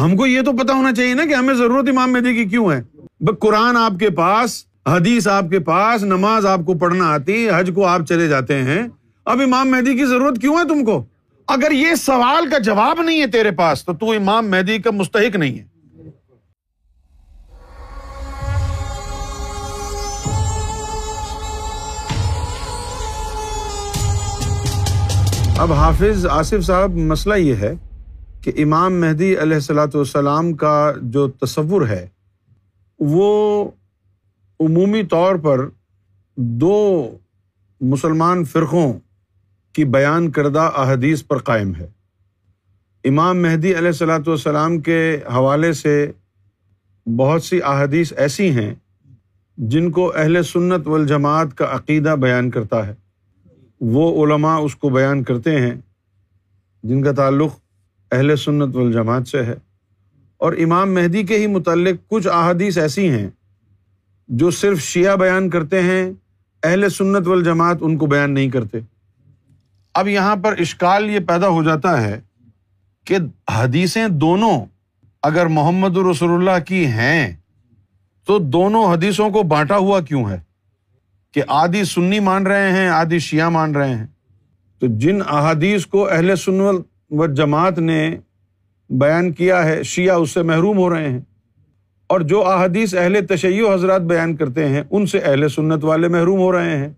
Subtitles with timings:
[0.00, 2.72] ہم کو یہ تو پتا ہونا چاہیے نا کہ ہمیں ضرورت امام مہدی کی کیوں
[2.72, 2.80] ہے؟
[3.40, 7.86] قرآن آپ کے پاس، حدیث آپ کے پاس، نماز آپ کو پڑھنا آتی، حج کو
[7.86, 8.82] آپ چلے جاتے ہیں،
[9.24, 11.04] اب امام مہدی کی ضرورت کیوں ہے تم کو؟
[11.48, 15.36] اگر یہ سوال کا جواب نہیں ہے تیرے پاس، تو تو امام مہدی کا مستحق
[15.36, 15.66] نہیں ہے۔
[25.58, 27.74] اب حافظ آصف صاحب، مسئلہ یہ ہے
[28.48, 32.08] کہ امام مہدی علیہ السلاۃ والسلام کا جو تصور ہے،
[33.00, 33.70] وہ
[34.60, 35.68] عمومی طور پر
[36.36, 37.16] دو
[37.80, 38.92] مسلمان فرقوں
[39.72, 41.86] کی بیان کردہ احادیث پر قائم ہے۔
[43.04, 46.12] امام مہدی علیہ السلاۃ والسلام کے حوالے سے
[47.06, 48.74] بہت سی احادیث ایسی ہیں
[49.56, 52.94] جن کو اہل سنت والجماعت کا عقیدہ بیان کرتا ہے۔
[53.80, 55.74] وہ علماء اس کو بیان کرتے ہیں،
[56.82, 57.67] جن کا تعلق
[58.12, 59.54] اہل سنت والجماعت سے ہے۔
[60.36, 63.28] اور امام مہدی کے ہی متعلق کچھ احادیث ایسی ہیں
[64.28, 66.12] جو صرف شیعہ بیان کرتے ہیں،
[66.62, 68.78] اہل سنت والجماعت ان کو بیان نہیں کرتے۔
[69.94, 72.20] اب یہاں پر اشکال یہ پیدا ہو جاتا ہے
[73.04, 73.16] کہ
[73.50, 74.64] حدیثیں دونوں
[75.22, 77.36] اگر محمد رسول اللہ کی ہیں
[78.26, 80.40] تو دونوں حدیثوں کو بانٹا ہوا کیوں ہے؟
[81.34, 84.06] کہ آدھی سنی مان رہے ہیں، آدھی شیعہ مان رہے ہیں۔
[84.78, 88.16] تو جن احادیث کو اہل سنت و جماعت نے
[88.90, 91.20] بیان کیا ہے، شیعہ اس سے محروم ہو رہے ہیں۔
[92.06, 96.38] اور جو احادیث اہل تشیع حضرات بیان کرتے ہیں، ان سے اہل سنت والے محروم
[96.38, 96.88] ہو رہے ہیں۔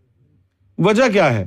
[0.78, 1.46] وجہ کیا ہے؟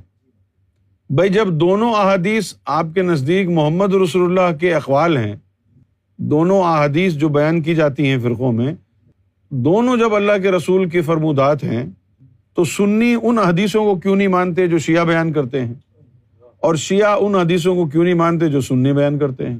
[1.09, 5.36] بھائی، جب دونوں احادیث آپ کے نزدیک محمد رسول اللہ کے اقوال ہیں،
[6.17, 8.75] دونوں احادیث جو بیان کی جاتی ہیں فرقوں میں،
[9.50, 11.86] دونوں جب اللہ کے رسول کی فرمودات ہیں،
[12.53, 15.73] تو سنی ان حدیثوں کو کیوں نہیں مانتے جو شیعہ بیان کرتے ہیں؟
[16.64, 19.58] اور شیعہ ان حدیثوں کو کیوں نہیں مانتے جو سنی بیان کرتے ہیں؟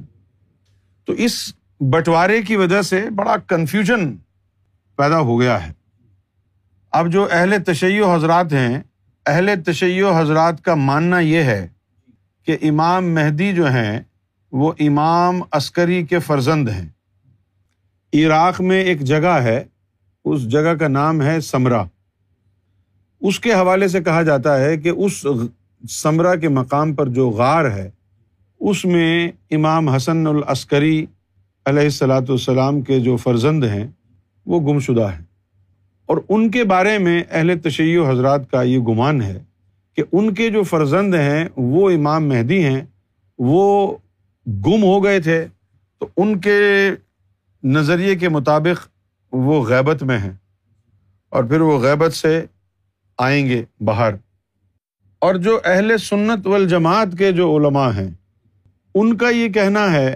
[1.04, 4.16] تو اس بٹوارے کی وجہ سے بڑا کنفیوژن
[4.96, 5.72] پیدا ہو گیا ہے۔
[6.90, 8.82] اب جو اہل تشیع حضرات ہیں،
[9.26, 11.68] اہل تشیع حضرات کا ماننا یہ ہے
[12.46, 14.00] کہ امام مہدی جو ہیں،
[14.52, 16.88] وہ امام عسکری کے فرزند ہیں۔
[18.12, 19.64] عراق میں ایک جگہ ہے،
[20.24, 21.84] اس جگہ کا نام ہے سمرا
[23.20, 25.26] اس کے حوالے سے کہا جاتا ہے کہ اس
[25.90, 27.90] ثمرا کے مقام پر جو غار ہے،
[28.60, 31.06] اس میں امام حسن العسکری
[31.66, 33.86] علیہ السلاۃ والسلام کے جو فرزند ہیں،
[34.46, 35.24] وہ گم شدہ ہیں۔
[36.06, 39.42] اور ان کے بارے میں اہل تشیع حضرات کا یہ گمان ہے
[39.96, 42.80] کہ ان کے جو فرزند ہیں، وہ امام مہدی ہیں،
[43.38, 43.96] وہ
[44.46, 45.46] گم ہو گئے تھے۔
[45.98, 46.90] تو ان کے
[47.64, 48.88] نظریے کے مطابق
[49.32, 50.32] وہ غیبت میں ہیں۔
[51.30, 52.44] اور پھر وہ غیبت سے
[53.18, 54.14] آئیں گے باہر۔
[55.24, 58.10] اور جو اہل سنت والجماعت کے جو علماء ہیں،
[58.94, 60.14] ان کا یہ کہنا ہے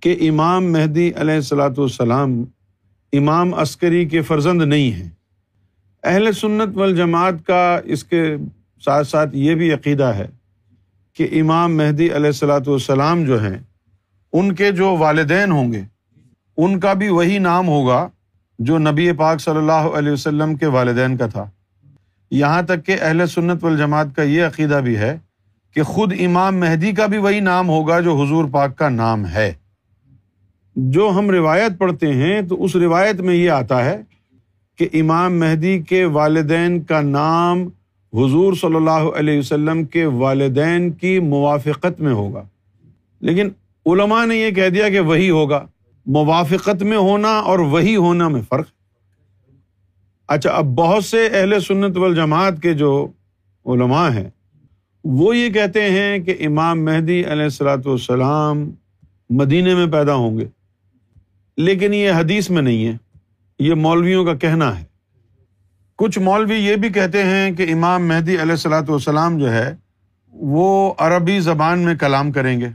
[0.00, 2.44] کہ امام مہدی علیہ السلاۃ والسلام
[3.12, 5.08] امام عسکری کے فرزند نہیں ہیں۔
[6.02, 8.22] اہل سنت والجماعت کا اس کے
[8.84, 10.26] ساتھ ساتھ یہ بھی عقیدہ ہے
[11.16, 13.58] کہ امام مہدی علیہ السلاۃ والسلام جو ہیں،
[14.32, 15.82] ان کے جو والدین ہوں گے،
[16.56, 18.08] ان کا بھی وہی نام ہوگا
[18.58, 21.50] جو نبی پاک صلی اللہ علیہ وسلم کے والدین کا تھا۔
[22.30, 25.18] یہاں تک کہ اہل سنت والجماعت کا یہ عقیدہ بھی ہے
[25.74, 29.52] کہ خود امام مہدی کا بھی وہی نام ہوگا جو حضور پاک کا نام ہے۔
[30.76, 34.02] جو ہم روایت پڑھتے ہیں تو اس روایت میں یہ آتا ہے
[34.78, 37.62] کہ امام مہدی کے والدین کا نام
[38.12, 42.42] حضور صلی اللہ علیہ وسلم کے والدین کی موافقت میں ہوگا۔
[43.20, 43.48] لیکن
[43.86, 45.66] علماء نے یہ کہہ دیا کہ وہی ہوگا۔
[46.06, 48.66] موافقت میں ہونا اور وہی ہونا میں فرق۔
[50.30, 53.08] اچھا اب بہت سے اہل سنت والجماعت کے جو
[53.66, 54.30] علماء ہیں،
[55.04, 58.70] وہ یہ کہتے ہیں کہ امام مہدی علیہ السلاۃ والسلام
[59.30, 60.48] مدینے میں پیدا ہوں گے۔
[61.56, 62.96] لیکن یہ حدیث میں نہیں ہے،
[63.58, 64.84] یہ مولویوں کا کہنا ہے۔
[65.96, 69.74] کچھ مولوی یہ بھی کہتے ہیں کہ امام مہدی علیہ السلاۃ والسلام جو ہے،
[70.32, 72.68] وہ عربی زبان میں کلام کریں گے۔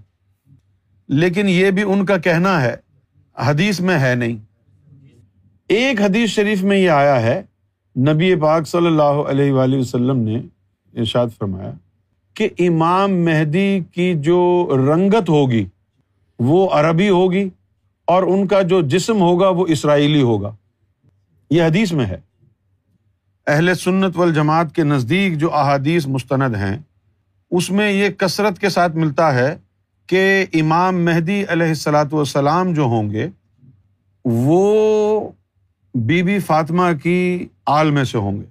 [1.07, 2.75] لیکن یہ بھی ان کا کہنا ہے،
[3.37, 4.37] حدیث میں ہے نہیں۔
[5.67, 7.41] ایک حدیث شریف میں یہ آیا ہے
[7.97, 10.35] نبی پاک صلی اللہ علیہ وآلہ وسلم نے
[10.93, 11.71] ارشاد فرمایا
[12.33, 15.65] کہ امام مہدی کی جو رنگت ہوگی
[16.39, 17.49] وہ عربی ہوگی
[18.05, 20.55] اور ان کا جو جسم ہوگا وہ اسرائیلی ہوگا۔
[21.49, 22.17] یہ حدیث میں ہے۔
[23.47, 26.77] اہل سنت والجماعت کے نزدیک جو احادیث مستند ہیں،
[27.51, 29.57] اس میں یہ کثرت کے ساتھ ملتا ہے
[30.07, 33.27] کہ امام مہدی علیہ السلاۃ والسلام جو ہوں گے،
[34.25, 35.29] وہ
[35.93, 38.45] بی بی فاطمہ کی آل میں سے ہوں گے۔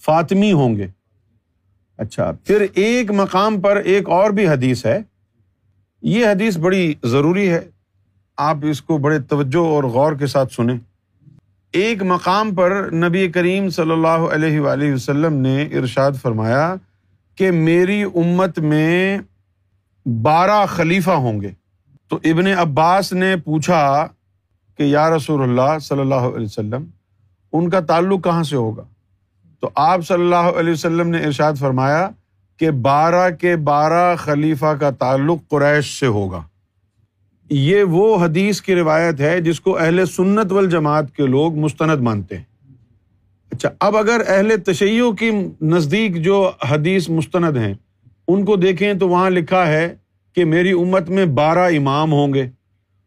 [0.00, 0.86] فاطمی ہوں گے۔
[1.98, 4.98] اچھا پھر ایک مقام پر ایک اور بھی حدیث ہے۔
[6.02, 7.60] یہ حدیث بڑی ضروری ہے۔
[8.36, 10.78] آپ اس کو بڑے توجہ اور غور کے ساتھ سنیں۔
[11.72, 16.74] ایک مقام پر نبی کریم صلی اللہ علیہ وآلہ وسلم نے ارشاد فرمایا
[17.34, 19.18] کہ میری امت میں
[20.06, 21.50] بارہ خلیفہ ہوں گے۔
[22.08, 24.08] تو ابن عباس نے پوچھا
[24.76, 26.84] کہ یا رسول اللہ صلی اللہ علیہ وسلم
[27.52, 28.82] ان کا تعلق کہاں سے ہوگا؟
[29.60, 32.08] تو آپ صلی اللہ علیہ وسلم نے ارشاد فرمایا
[32.56, 36.42] کہ بارہ کے بارہ خلیفہ کا تعلق قریش سے ہوگا۔
[37.50, 42.36] یہ وہ حدیث کی روایت ہے جس کو اہل سنت والجماعت کے لوگ مستند مانتے
[42.36, 42.44] ہیں۔
[43.50, 45.30] اچھا اب اگر اہل تشیعوں کی
[45.62, 47.74] نزدیک جو حدیث مستند ہیں،
[48.28, 49.94] ان کو دیکھیں تو وہاں لکھا ہے
[50.34, 52.50] کہ میری امت میں بارہ امام ہوں گے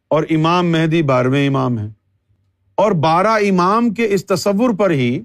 [0.07, 1.89] اور امام مہدی بارہویں امام ہیں۔
[2.81, 5.19] اور بارہ امام کے اس تصور پر ہی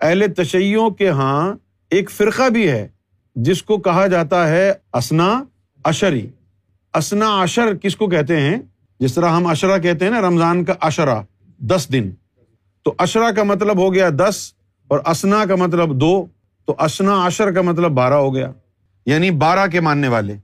[0.00, 1.54] اہل تشیعوں کے ہاں
[1.90, 2.88] ایک فرقہ بھی ہے،
[3.36, 5.44] جس کو کہا جاتا ہے اسنا
[5.84, 6.26] اشری
[6.94, 8.56] اسنا اشر کس کو کہتے ہیں؟
[9.00, 11.22] جس طرح ہم اشرا کہتے ہیں نا، رمضان کا اشرا
[11.58, 12.10] دس دن۔
[12.82, 14.52] تو اشرا کا مطلب ہو گیا دس
[14.88, 16.26] اور اسنا کا مطلب دو۔
[16.64, 18.52] تو اسنا اشر کا مطلب بارہ ہو گیا
[19.06, 20.34] یعنی بارہ کے ماننے والے۔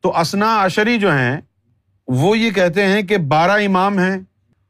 [0.00, 1.40] تو اسنا اشری جو ہیں،
[2.08, 4.20] وہ یہ کہتے ہیں کہ بارہ امام ہیں۔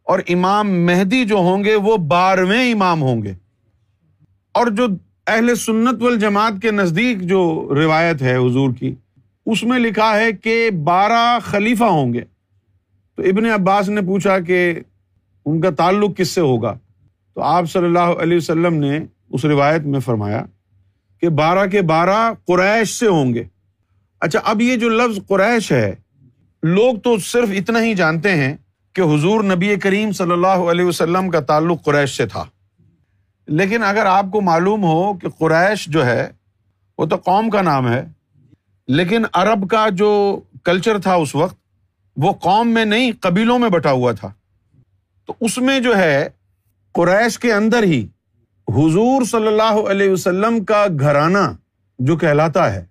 [0.05, 3.33] اور امام مہدی جو ہوں گے وہ بارہویں امام ہوں گے۔
[4.53, 4.87] اور جو
[5.27, 8.95] اہل سنت والجماعت کے نزدیک جو روایت ہے حضور کی،
[9.47, 12.21] اس میں لکھا ہے کہ بارہ خلیفہ ہوں گے۔
[13.17, 14.75] تو ابن عباس نے پوچھا کہ
[15.47, 16.79] ان کا تعلق کس سے ہوگا؟
[17.35, 18.99] تو آپ صلی اللہ علیہ وسلم نے
[19.31, 20.47] اس روایت میں فرمایا
[21.21, 23.45] کہ بارہ کے بارہ قریش سے ہوں گے۔
[24.21, 25.95] اچھا اب یہ جو لفظ قریش ہے،
[26.63, 28.57] لوگ تو صرف اتنا ہی جانتے ہیں
[28.95, 32.45] کہ حضور نبی کریم صلی اللہ علیہ وسلم کا تعلق قریش سے تھا۔
[33.47, 36.31] لیکن اگر آپ کو معلوم ہو کہ قریش جو ہے،
[36.99, 38.07] وہ تو قوم کا نام ہے،
[38.89, 41.57] لیکن عرب کا جو کلچر تھا اس وقت،
[42.17, 44.33] وہ قوم میں نہیں، قبیلوں میں بٹا ہوا تھا۔
[45.27, 46.29] تو اس میں جو ہے،
[46.93, 48.07] قریش کے اندر ہی
[48.69, 51.53] حضور صلی اللہ علیہ وسلم کا گھرانہ
[51.99, 52.85] جو کہلاتا ہے،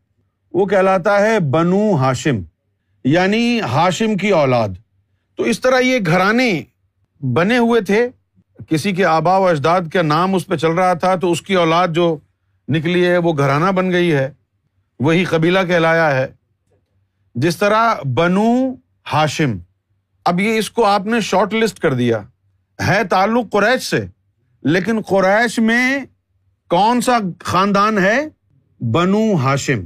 [0.54, 2.36] وہ کہلاتا ہے بنو ہاشم
[3.04, 4.70] یعنی ہاشم کی اولاد۔
[5.36, 6.64] تو اس طرح یہ گھرانے
[7.34, 8.10] بنے ہوئے تھے۔
[8.70, 11.54] کسی کے آبا و اجداد کا نام اس پہ چل رہا تھا تو اس کی
[11.54, 12.18] اولاد جو
[12.68, 14.32] نکلی ہے وہ گھرانہ بن گئی ہے۔
[15.00, 16.28] وہی قبیلہ کہلایا ہے۔
[17.36, 18.76] جس طرح بنو
[19.14, 19.58] ہاشم۔
[20.26, 22.22] اب یہ اس کو آپ نے شارٹ لسٹ کر دیا۔
[22.88, 24.06] ہے تعلق قریش سے۔
[24.64, 26.06] لیکن قریش میں
[26.70, 28.28] کون سا خاندان ہے؟
[28.80, 29.86] بنو ہاشم۔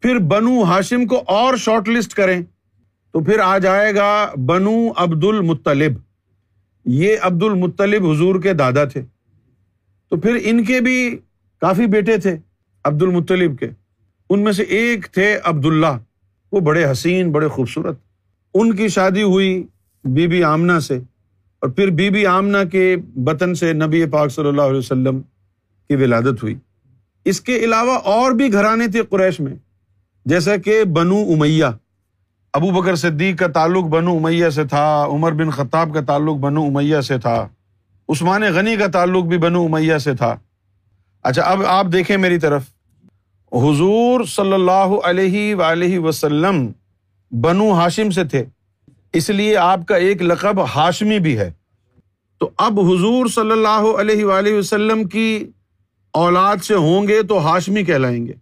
[0.00, 2.42] پھر بنو ہاشم کو اور شارٹ لسٹ کریں۔
[3.12, 5.92] تو پھر آ جائے گا بنو عبد المطلب
[6.84, 9.02] یہ عبد المطلب حضور کے دادا تھے۔
[10.10, 11.18] تو پھر ان کے بھی
[11.60, 12.36] کافی بیٹے تھے
[12.84, 13.68] عبد المطلب کے۔
[14.30, 15.98] ان میں سے ایک تھے عبد اللہ
[16.52, 17.98] وہ بڑے حسین، بڑے خوبصورت۔
[18.54, 19.66] ان کی شادی ہوئی
[20.04, 20.96] بی بی آمنا سے۔
[21.60, 25.20] اور پھر بی بی آمنا کے بطن سے نبی پاک صلی اللہ علیہ وسلم
[25.88, 26.54] کی ولادت ہوئی۔
[27.24, 29.54] اس کے علاوہ اور بھی گھرانے تھے قریش میں۔
[30.24, 31.64] جیسا کہ بنو امیہ۔
[32.54, 36.64] ابو بکر صدیق کا تعلق بنو امیہ سے تھا، عمر بن خطاب کا تعلق بنو
[36.64, 37.48] امیہ سے تھا،
[38.08, 40.34] عثمان غنی کا تعلق بھی بنو امیہ سے تھا۔
[41.24, 42.62] اچھا اب آپ دیکھیں میری طرف۔
[43.52, 46.66] حضور صلی اللہ علیہ وسلم
[47.32, 48.44] بنو ہاشم سے تھے،
[49.12, 51.50] اس لیے آپ کا ایک لقب ہاشمی بھی ہے۔
[52.40, 55.44] تو اب حضور صلی اللہ علیہ وسلم کی
[56.14, 58.32] اولاد سے ہوں گے تو ہاشمی کہلائیں گے،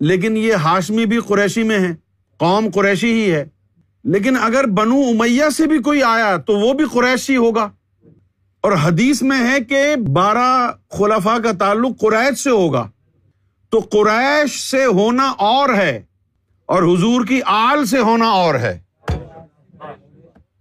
[0.00, 1.92] لیکن یہ ہاشمی بھی قریشی میں ہے
[2.38, 3.44] قوم قریشی ہی ہے۔
[4.04, 7.70] لیکن اگر بنو امیہ سے بھی کوئی آیا تو وہ بھی قریشی ہوگا۔
[8.60, 12.90] اور حدیث میں ہے کہ بارہ خلفا کا تعلق قریش سے ہوگا۔
[13.70, 16.02] تو قریش سے ہونا اور ہے
[16.66, 18.80] اور حضور کی آل سے ہونا اور ہے۔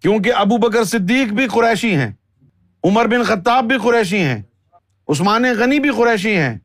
[0.02, 2.12] کیونکہ ابو بکر صدیق بھی قریشی ہیں،
[2.84, 4.42] عمر بن خطاب بھی قریشی ہیں،
[5.08, 6.58] عثمان غنی بھی قریشی ہیں۔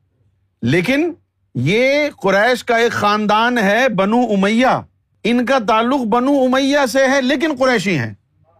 [0.61, 1.11] لیکن
[1.55, 4.81] یہ قریش کا ایک خاندان ہے بنو امیہ۔
[5.23, 8.13] ان کا تعلق بنو امیہ سے ہے، لیکن قریشی ہیں۔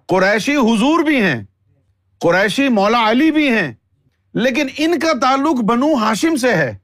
[0.07, 1.43] قریشی حضور بھی ہیں،
[2.21, 3.71] قریشی مولا علی بھی ہیں،
[4.33, 6.75] لیکن ان کا تعلق بنو ہاشم سے ہے۔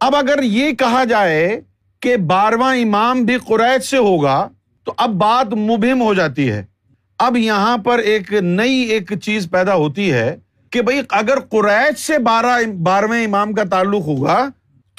[0.00, 1.60] اب اگر یہ کہا جائے
[2.02, 4.48] کہ بارواں امام بھی قریش سے ہوگا،
[4.84, 6.64] تو اب بات مبہم ہو جاتی ہے۔
[7.18, 10.36] اب یہاں پر ایک نئی ایک چیز پیدا ہوتی ہے
[10.70, 14.48] کہ بھائی اگر قریش سے بارہ، بارہویں امام کا تعلق ہوگا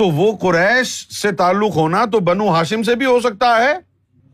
[0.01, 3.74] تو وہ قریش سے تعلق ہونا تو بنو ہاشم سے بھی ہو سکتا ہے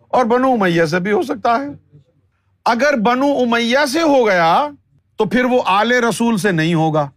[0.07, 1.97] اور بنو امیہ سے بھی ہو سکتا ہے۔
[2.65, 4.69] اگر بنو امیہ سے ہو گیا
[5.17, 7.09] تو پھر وہ آل رسول سے نہیں ہوگا۔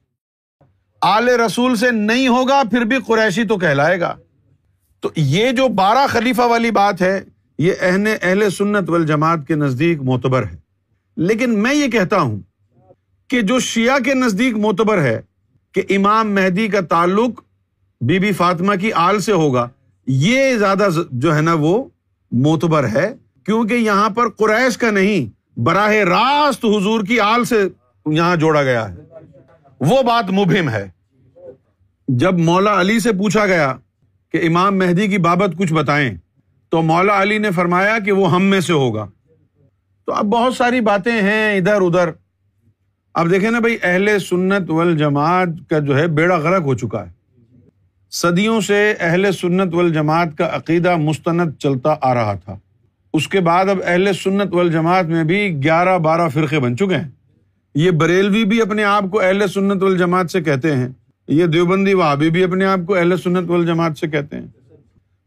[1.03, 4.15] آل رسول سے نہیں ہوگا، پھر بھی قریشی تو کہلائے گا۔
[5.01, 7.25] تو یہ جو بارہ خلیفہ والی بات ہے،
[7.59, 10.57] یہ اہل اہل سنت والجماعت کے نزدیک معتبر ہے۔
[11.17, 12.41] لیکن میں یہ کہتا ہوں
[13.29, 15.21] کہ جو شیعہ کے نزدیک معتبر ہے
[15.73, 17.50] کہ امام مہدی کا تعلق
[18.01, 19.69] بی بی فاطمہ کی آل سے ہوگا۔
[20.07, 21.85] یہ زیادہ جو ہے نا وہ
[22.33, 23.15] معتبر ہے،
[23.45, 25.31] کیونکہ یہاں پر قریش کا نہیں،
[25.61, 27.69] براہ راست حضور کی آل سے
[28.07, 28.97] یہاں جوڑا گیا ہے۔
[29.81, 30.91] وہ بات مبہم ہے۔
[32.09, 33.77] جب مولا علی سے پوچھا گیا
[34.33, 36.15] کہ امام مہدی کی بابت کچھ بتائیں،
[36.69, 39.07] تو مولا علی نے فرمایا کہ وہ ہم میں سے ہوگا۔
[40.07, 42.11] تو اب بہت ساری باتیں ہیں ادھر ادھر۔
[43.15, 47.20] اب دیکھیں نا بھائی، اہل سنت والجماعت کا جو ہے بیڑا غرق ہو چکا ہے۔
[48.11, 52.59] صدیوں سے اہل سنت والجماعت کا عقیدہ مستند چلتا آ رہا تھا۔
[53.15, 57.09] اس کے بعد اب اہل سنت والجماعت میں بھی گیارہ بارہ فرقے بن چکے ہیں۔
[57.75, 60.89] یہ بریلوی بھی اپنے آپ کو اہل سنت والجماعت سے کہتے ہیں۔
[61.29, 64.47] یہ دیوبندی وہابی بھی اپنے آپ کو اہل سنت والجماعت سے کہتے ہیں۔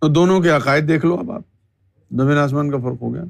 [0.01, 1.41] تو دونوں کے عقائد دیکھ لو اب آپ۔
[2.11, 3.23] زمین آسمان کا فرق ہو گیا۔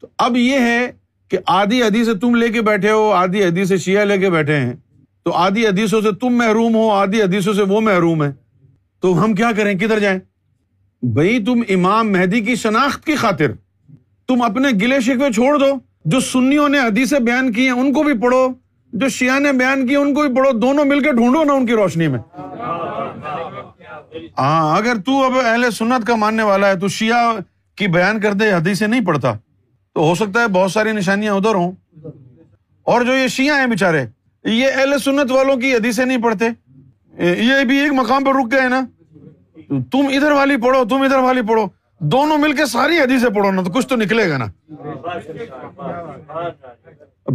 [0.00, 0.90] تو اب یہ ہے
[1.28, 4.30] کہ آدھی حدیث سے تم لے کے بیٹھے ہو، آدھی حدیث سے شیعہ لے کے
[4.30, 4.72] بیٹھے ہیں۔
[5.24, 8.32] تو آدھی حدیثوں سے تم محروم ہو، آدھی حدیثوں سے وہ محروم ہے۔
[9.00, 10.18] تو ہم کیا کریں؟ کدھر جائیں؟
[11.02, 13.52] بھائی تم امام مہدی کی شناخت کی خاطر
[14.28, 15.74] تم اپنے گلے شکوے چھوڑ دو۔
[16.04, 18.48] جو سنیوں نے حدیثیں بیان کی ہیں، ان کو بھی پڑھو۔
[18.92, 21.66] جو شیعہ نے بیان کی ان کو بھی پڑھو۔ دونوں مل کے ڈھونڈو نا ان
[21.66, 22.18] کی روشنی میں۔
[24.38, 27.36] ہاں اگر تو اب اہل سنت کا ماننے والا ہے، تو شیعہ
[27.76, 29.32] کی بیان کرتے حدیثیں نہیں پڑھتا۔
[29.94, 31.72] تو ہو سکتا ہے بہت ساری نشانیاں ادھر ہوں۔
[32.82, 34.06] اور جو یہ شیعہ ہیں بےچارے
[34.44, 36.44] یہ اہل سنت والوں کی حدیثیں نہیں پڑھتے۔
[37.22, 38.80] یہ بھی ایک مقام پہ رک گئے نا۔
[39.92, 41.66] تم ادھر والی پڑھو، تم ادھر والی پڑھو۔
[41.98, 44.46] دونوں مل کے ساری حدیثیں پڑھو نا، تو کچھ تو نکلے گا نا۔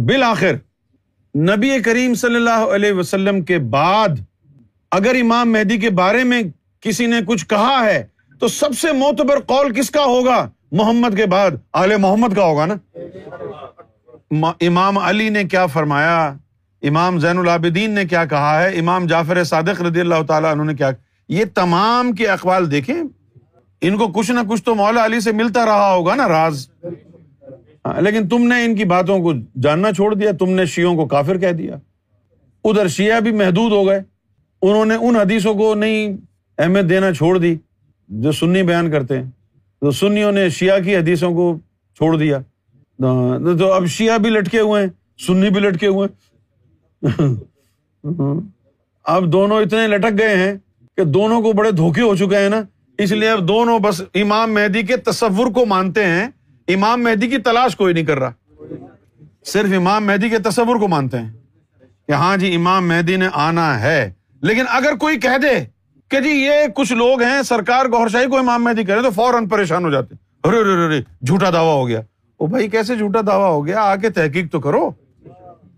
[0.06, 0.54] بالآخر،
[1.34, 4.08] نبی کریم صلی اللہ علیہ وسلم کے بعد
[4.90, 6.42] اگر امام مہدی کے بارے میں
[6.80, 8.06] کسی نے کچھ کہا ہے،
[8.40, 12.66] تو سب سے معتبر قول کس کا ہوگا؟ محمد کے بعد آل محمد کا ہوگا
[12.66, 12.74] نا۔
[14.60, 16.34] امام علی نے کیا فرمایا؟
[16.82, 20.74] امام زین العابدین نے کیا کہا ہے؟ امام جعفر صادق رضی اللہ تعالیٰ انہوں نے
[20.74, 20.90] کیا
[21.28, 23.02] یہ تمام کے اقوال دیکھیں،
[23.80, 26.68] ان کو کچھ نہ کچھ تو مولا علی سے ملتا رہا ہوگا نا راز۔
[27.86, 31.06] ہاں، لیکن تم نے ان کی باتوں کو جاننا چھوڑ دیا، تم نے شیوں کو
[31.06, 31.76] کافر کہہ دیا۔
[32.64, 34.02] ادھر شیعہ بھی محدود ہو گئے۔
[34.62, 36.16] انہوں نے ان حدیثوں کو نہیں
[36.58, 37.56] اہمیت دینا چھوڑ دی
[38.08, 39.30] جو سنی بیان کرتے ہیں۔
[39.80, 41.58] تو سنیوں نے شیعہ کی حدیثوں کو
[41.96, 42.38] چھوڑ دیا۔
[43.02, 44.90] ہاں، تو اب شیعہ بھی لٹکے ہوئے ہیں،
[45.26, 46.27] سنی بھی لٹکے ہوئے ہیں۔
[49.04, 50.54] اب دونوں اتنے لٹک گئے ہیں
[50.96, 52.62] کہ دونوں کو بڑے دھوکے ہو چکے ہیں نا۔
[52.98, 56.28] اس لیے اب دونوں بس امام مہدی کے تصور کو مانتے ہیں۔
[56.68, 58.30] امام مہدی کی تلاش کوئی نہیں کر رہا۔
[59.44, 61.32] صرف امام مہدی کے تصور کو مانتے ہیں
[62.06, 64.12] کہ ہاں جی امام مہدی نے آنا ہے۔
[64.42, 65.64] لیکن اگر کوئی کہہ دے
[66.08, 69.48] کہ جی یہ کچھ لوگ ہیں، سرکار گور شاہی کو امام مہدی کرے تو فوراً
[69.48, 70.14] پریشان ہو جاتے۔
[70.44, 72.00] ارے ارے ارے جھوٹا دعویٰ ہو گیا۔
[72.36, 74.90] او بھائی کیسے جھوٹا دعویٰ ہو گیا؟ آ کے تحقیق تو کرو۔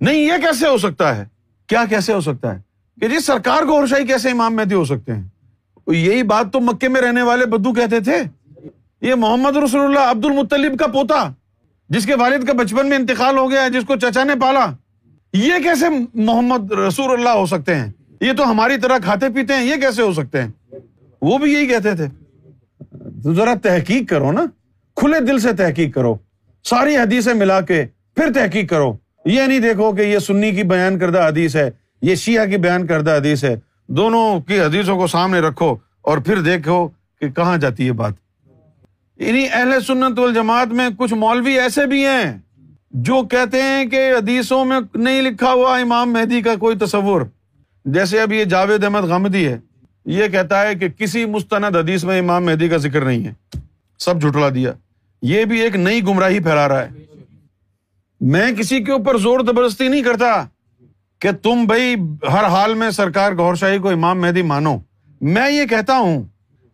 [0.01, 1.25] نہیں، یہ کیسے ہو سکتا ہے؟
[1.67, 2.61] کیا کیسے ہو سکتا ہے؟
[3.01, 5.23] کہ جی سرکار گور شاہی کیسے امام مہدی ہو سکتے ہیں؟
[5.87, 8.23] یہی بات تو مکے میں رہنے والے بدو کہتے تھے۔
[9.01, 11.33] یہ محمد رسول اللہ عبد المطلیب کا پوتا،
[11.89, 14.67] جس کے والد کا بچپن میں انتقال ہو گیا جس کو چچا نے پالا۔
[15.33, 19.65] یہ کیسے محمد رسول اللہ ہو سکتے ہیں؟ یہ تو ہماری طرح کھاتے پیتے ہیں،
[19.65, 20.49] یہ کیسے ہو سکتے ہیں؟
[21.23, 22.07] وہ بھی یہی کہتے تھے۔
[23.23, 24.45] تو ذرا تحقیق کرو نا،
[24.97, 26.17] کھلے دل سے تحقیق کرو،
[26.65, 27.85] ساری حدیثیں ملا کے
[28.17, 31.71] پھر تحقیق کرو۔ یہ نہیں دیکھو کہ یہ سنی کی بیان کردہ حدیث ہے،
[32.03, 36.41] یہ شیعہ کی بیان کردہ حدیث ہے۔ دونوں کی حدیثوں کو سامنے رکھو اور پھر
[36.41, 36.89] دیکھو
[37.21, 38.13] کہ کہاں جاتی ہے بات۔
[39.19, 42.39] انہیں اہل سنت والجماعت میں کچھ مولوی ایسے بھی ہیں
[42.91, 47.23] جو کہتے ہیں کہ حدیثوں میں نہیں لکھا ہوا امام مہدی کا کوئی تصور۔
[47.85, 49.59] جیسے اب یہ جاوید احمد غامدی ہے،
[50.07, 53.59] یہ کہتا ہے کہ کسی مستند حدیث میں امام مہدی کا ذکر نہیں ہے۔
[53.99, 54.73] سب جھٹلا دیا۔
[55.23, 57.10] یہ بھی ایک نئی گمراہی پھیلا رہا ہے۔
[58.21, 60.45] میں کسی کے اوپر زور زبردستی نہیں کرتا
[61.19, 61.95] کہ تم بھائی
[62.33, 64.77] ہر حال میں سرکار گور شاہی کو امام مہدی مانو۔
[65.21, 66.23] میں یہ کہتا ہوں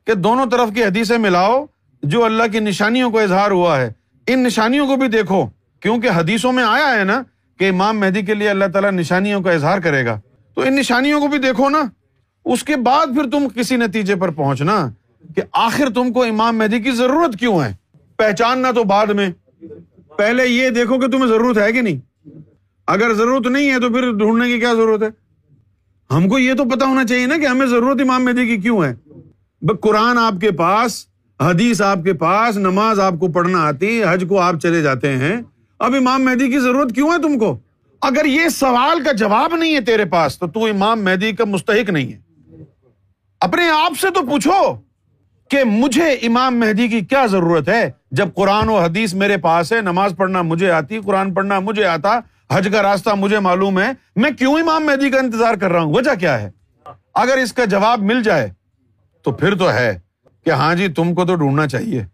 [0.06, 1.66] کہ دونوں طرف کی حدیثیں ملاؤ
[2.02, 3.92] جو اللہ کی نشانیوں کو اظہار ہوا ہے۔
[4.26, 5.46] ان نشانیوں کو بھی دیکھو،
[5.80, 7.22] کیونکہ حدیثوں میں آیا ہے نا
[7.58, 10.20] کہ امام مہدی کے لیے اللہ تعالیٰ نشانیوں کا اظہار کرے گا۔
[10.54, 11.82] تو ان نشانیوں کو بھی دیکھو نا۔
[12.44, 14.90] اس کے بعد پھر تم کسی نتیجے پر پہنچنا
[15.36, 17.74] کہ آخر تم کو امام مہدی کی ضرورت کیوں ہے؟
[18.16, 19.28] پہچاننا تو بعد میں۔
[20.18, 22.28] پہلے یہ دیکھو کہ تمہیں ضرورت ہے کہ نہیں۔
[22.86, 25.08] اگر ضرورت نہیں ہے تو پھر ڈھونڈنے کی کیا ضرورت ہے؟
[26.14, 28.84] ہم کو یہ تو پتا ہونا چاہیے نا کہ ہمیں ضرورت امام مہدی کی کیوں
[28.84, 28.94] ہے۔
[29.80, 31.06] قرآن آپ کے پاس،
[31.40, 35.36] حدیث آپ کے پاس، نماز آپ کو پڑھنا آتی، حج کو آپ چلے جاتے ہیں۔
[35.78, 37.58] اب امام مہدی کی ضرورت کیوں ہے تم کو؟
[38.02, 41.90] اگر یہ سوال کا جواب نہیں ہے تیرے پاس تو تو امام مہدی کا مستحق
[41.90, 42.18] نہیں ہے۔
[43.40, 44.85] اپنے آپ سے تو پوچھو۔
[45.48, 49.80] کہ مجھے امام مہدی کی کیا ضرورت ہے؟ جب قرآن و حدیث میرے پاس ہے،
[49.80, 52.20] نماز پڑھنا مجھے آتی، قرآن پڑھنا مجھے آتا،
[52.52, 55.94] حج کا راستہ مجھے معلوم ہے، میں کیوں امام مہدی کا انتظار کر رہا ہوں؟
[55.94, 56.50] وجہ کیا ہے؟
[57.14, 58.52] اگر اس کا جواب مل جائے
[59.22, 59.98] تو پھر تو ہے
[60.44, 62.04] کہ ہاں جی تم کو تو ڈھونڈنا چاہیے۔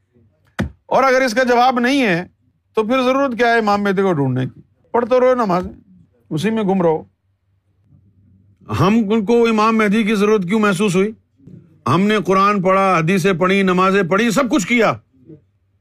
[0.87, 2.27] اور اگر اس کا جواب نہیں ہے
[2.75, 4.61] تو پھر ضرورت کیا ہے امام مہدی کو ڈھونڈنے کی؟
[4.93, 5.67] پڑھتے رہو نماز،
[6.31, 7.03] اسی میں گم رہو۔
[8.81, 11.13] ہم کو امام مہدی کی ضرورت کیوں محسوس ہوئی؟
[11.89, 14.93] ہم نے قرآن پڑھا، حدیثیں پڑھی، نمازیں پڑھی، سب کچھ کیا۔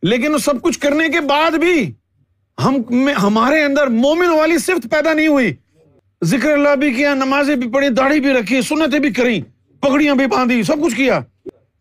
[0.04, 1.94] لیکن سب کچھ کرنے کے بعد بھی
[2.66, 2.76] ہم
[3.24, 5.54] ہمارے اندر مومن والی صفت پیدا نہیں ہوئی۔
[6.24, 9.42] ذکر اللہ بھی کیا، نمازیں بھی پڑھی، داڑھی بھی رکھی، سنتیں بھی کری،
[9.80, 11.20] پگڑیاں بھی باندھی، سب کچھ کیا۔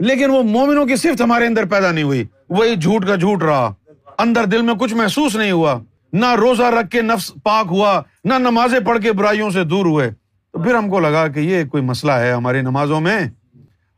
[0.00, 3.74] لیکن وہ مومنوں کی صفت ہمارے اندر پیدا نہیں ہوئی۔ وہی جھوٹ کا جھوٹ رہا۔
[4.18, 5.80] اندر دل میں کچھ محسوس نہیں ہوا۔
[6.12, 10.10] نہ روزہ رکھ کے نفس پاک ہوا، نہ نمازیں پڑھ کے برائیوں سے دور ہوئے۔
[10.52, 13.20] تو پھر ہم کو لگا کہ یہ کوئی مسئلہ ہے ہماری نمازوں میں۔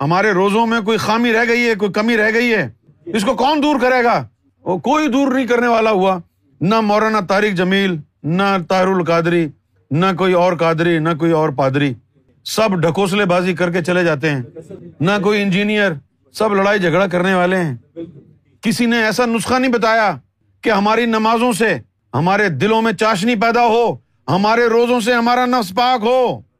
[0.02, 2.70] ہمارے روزوں میں کوئی خامی رہ گئی ہے، کوئی کمی رہ گئی ہے؟
[3.06, 4.26] اس کو کون دور کرے گا؟
[4.64, 6.18] وہ کوئی دور نہیں کرنے والا ہوا۔
[6.60, 9.48] نہ مولانا طارق جمیل، نہ طاہر القادری،
[9.90, 11.94] نہ کوئی اور قادری، نہ کوئی اور پادری۔
[12.44, 14.42] سب ڈھکوسلے بازی کر کے چلے جاتے ہیں۔
[15.00, 15.92] نہ کوئی انجینئر،
[16.32, 17.76] سب لڑائی جھگڑا کرنے والے ہیں۔
[18.60, 20.16] کسی نے ایسا نسخہ نہیں بتایا
[20.62, 21.78] کہ ہماری نمازوں سے
[22.14, 23.96] ہمارے دلوں میں چاشنی پیدا ہو،
[24.28, 26.51] ہمارے روزوں سے ہمارا نفس پاک ہو۔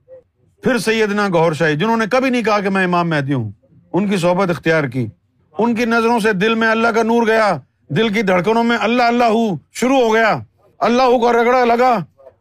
[0.63, 3.51] پھر سیدنا گور شاہی، جنہوں نے کبھی نہیں کہا کہ میں امام مہدی ہوں،
[3.93, 5.07] ان کی صحبت اختیار کی۔
[5.55, 7.57] ان کی نظروں سے دل میں اللہ کا نور گیا،
[7.97, 10.37] دل کی دھڑکنوں میں اللہ اللہ ہو شروع ہو گیا۔
[10.81, 11.97] اللہ کا رگڑا لگا،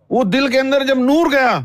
[0.09, 1.59] وہ دل کے اندر جب نور گیا،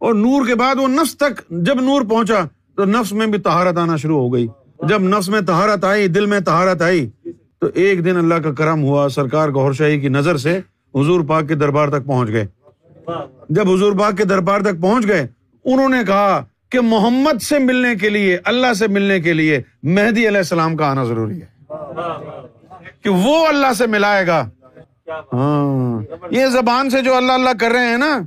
[0.00, 2.40] اور نور کے بعد وہ نفس تک جب نور پہنچا،
[2.76, 4.46] تو نفس میں بھی تہارت آنا شروع ہو گئی۔
[4.88, 7.08] جب نفس میں تہارت آئی، دل میں تہارت آئی،
[7.60, 10.58] تو ایک دن اللہ کا کرم ہوا، سرکار گور شاہی کی نظر سے
[10.94, 12.46] حضور پاک کے دربار تک پہنچ گئے۔
[13.48, 15.26] جب حضور پاک کے دربار تک پہنچ گئے
[15.66, 20.28] انہوں نے کہا کہ محمد سے ملنے کے لیے، اللہ سے ملنے کے لیے مہدی
[20.28, 21.46] علیہ السلام کا آنا ضروری ہے۔
[23.02, 24.50] کہ وہ اللہ سے ملائے گا۔
[25.32, 28.20] ہاں۔ یہ زبان سے جو اللہ اللہ کر رہے ہیں نا،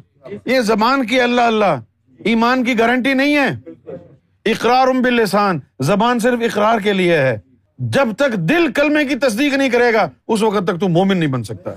[0.45, 1.81] یہ زبان کی اللہ اللہ۔
[2.23, 3.49] ایمان کی گارنٹی نہیں ہے۔
[4.45, 7.37] اقرار ام باللسان زبان صرف اقرار کے لیے ہے۔
[7.77, 11.29] جب تک دل کلمے کی تصدیق نہیں کرے گا، اس وقت تک تو مومن نہیں
[11.29, 11.69] بن سکتا۔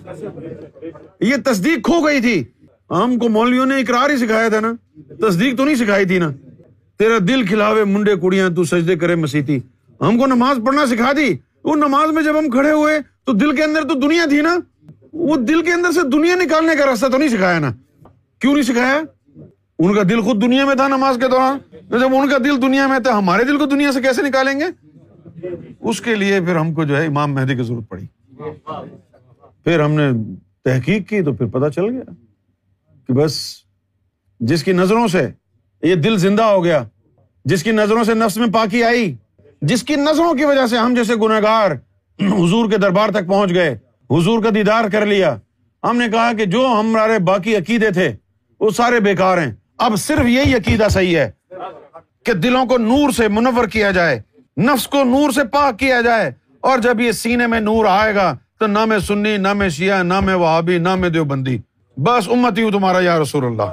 [1.21, 2.45] یہ تصدیق کھو گئی تھی۔
[2.93, 4.73] ہم کو مولویوں نے اقرار ہی سکھایا تھا نا۔
[5.21, 6.31] تصدیق تو نہیں سکھائی تھی نا۔
[6.99, 9.59] تیرا دل کھلاوے منڈے کڑیاں، تو سجدے کرے مسیحی
[10.01, 13.57] ہم کو نماز پڑھنا سکھا دی۔ وہ نماز میں جب ہم کھڑے ہوئے، تو دل
[13.57, 14.57] کے اندر تو دنیا تھی نا۔
[15.13, 17.73] وہ دل کے اندر سے دنیا نکالنے کا راستہ تو نہیں سکھایا نا۔
[18.39, 19.01] کیوں نہیں سکھایا؟
[19.79, 22.87] ان کا دل خود دنیا میں تھا نماز کے دوران۔ جب ان کا دل دنیا
[22.87, 24.65] میں تھا، ہمارے دل کو دنیا سے کیسے نکالیں گے؟
[25.81, 28.07] اس کے لیے پھر ہم کو جو ہے امام مہدی کی ضرورت پڑی۔
[29.65, 30.11] پھر ہم نے
[30.65, 32.32] تحقیق کی تو پھر پتا چل گیا۔
[33.13, 33.55] کہ بس
[34.41, 35.29] جس کی نظروں سے
[35.83, 36.85] یہ دل زندہ ہو گیا،
[37.45, 39.17] جس کی نظروں سے نفس میں پاکی آئی،
[39.63, 41.71] جس کی نظروں کی وجہ سے ہم جیسے گناگار
[42.21, 43.79] حضور کے دربار تک پہنچ گئے،
[44.11, 45.37] حضور کا دیدار کر لیا۔
[45.83, 48.17] ہم نے کہا کہ جو ہمارے باقی عقیدے تھے،
[48.61, 51.31] وہ سارے بیکار ہیں۔ اب صرف یہی عقیدہ صحیح ہے
[52.25, 54.21] کہ دلوں کو نور سے منور کیا جائے،
[54.61, 58.37] نفس کو نور سے پاک کیا جائے۔ اور جب یہ سینے میں نور آئے گا،
[58.59, 61.59] تو نہ میں سنی، نہ میں شیعہ، نہ میں وہابی، نہ میں دیوبندی۔
[62.05, 63.71] بس امتی ہوں تمہارا یا رسول اللہ۔